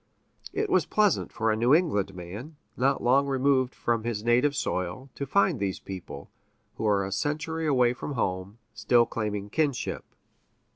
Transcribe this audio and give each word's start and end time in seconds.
It 0.51 0.67
was 0.71 0.87
pleasant 0.87 1.31
for 1.31 1.51
a 1.51 1.55
New 1.55 1.75
England 1.75 2.15
man, 2.15 2.55
not 2.75 3.03
long 3.03 3.27
removed 3.27 3.75
from 3.75 4.03
his 4.03 4.23
native 4.23 4.55
soil, 4.55 5.11
to 5.13 5.27
find 5.27 5.59
these 5.59 5.79
people, 5.79 6.27
who 6.77 6.87
are 6.87 7.05
a 7.05 7.11
century 7.11 7.67
away 7.67 7.93
from 7.93 8.13
home, 8.13 8.57
still 8.73 9.05
claiming 9.05 9.51
kinship. 9.51 10.03